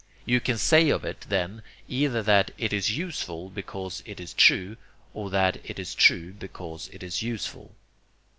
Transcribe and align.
You 0.25 0.39
can 0.39 0.57
say 0.57 0.89
of 0.89 1.05
it 1.05 1.27
then 1.29 1.61
either 1.87 2.23
that 2.23 2.49
'it 2.57 2.73
is 2.73 2.97
useful 2.97 3.49
because 3.51 4.01
it 4.03 4.19
is 4.19 4.33
true' 4.33 4.77
or 5.13 5.29
that 5.29 5.61
'it 5.63 5.77
is 5.77 5.93
true 5.93 6.33
because 6.33 6.89
it 6.91 7.03
is 7.03 7.21
useful.' 7.21 7.75